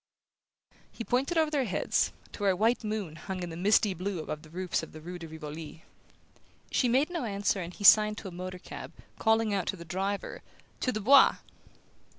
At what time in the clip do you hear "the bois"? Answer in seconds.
10.91-11.35